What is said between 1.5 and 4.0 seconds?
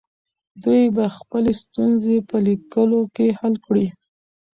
ستونزې په لیکلو کې حل کړي.